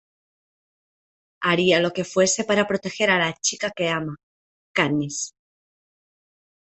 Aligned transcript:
Haría 1.43 1.79
lo 1.79 1.91
que 1.93 2.03
fuese 2.13 2.43
para 2.43 2.67
proteger 2.67 3.11
a 3.11 3.19
la 3.19 3.33
chica 3.39 3.69
que 3.69 3.87
ama, 3.89 4.15
Katniss. 4.75 5.19